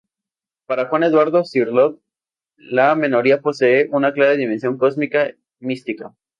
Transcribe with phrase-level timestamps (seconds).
[0.65, 2.01] Para Juan Eduardo Cirlot
[2.57, 6.15] la menorá posee una clara dimensión cósmico-mística.